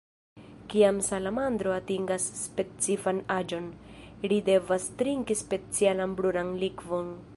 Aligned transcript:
Kiam 0.73 0.95
salamandro 1.07 1.73
atingas 1.75 2.25
specifan 2.45 3.21
aĝon, 3.35 3.69
ri 4.33 4.41
devas 4.49 4.89
trinki 5.03 5.39
specialan 5.43 6.17
brunan 6.23 6.51
likvon. 6.65 7.15